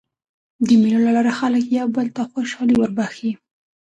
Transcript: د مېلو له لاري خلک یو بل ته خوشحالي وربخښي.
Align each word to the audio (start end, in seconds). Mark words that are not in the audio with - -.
د 0.67 0.69
مېلو 0.81 0.99
له 1.05 1.11
لاري 1.15 1.33
خلک 1.39 1.63
یو 1.79 1.87
بل 1.95 2.07
ته 2.15 2.21
خوشحالي 2.31 2.75
وربخښي. 2.77 3.31